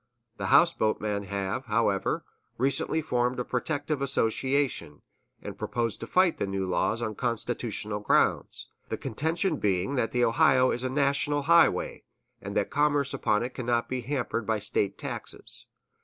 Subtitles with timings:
[0.37, 2.25] The houseboat men have, however,
[2.57, 5.03] recently formed a protective association,
[5.43, 10.25] and propose to fight the new laws on constitutional grounds, the contention being that the
[10.25, 12.01] Ohio is a national highway,
[12.41, 15.67] and that commerce upon it cannot be hampered by State taxes.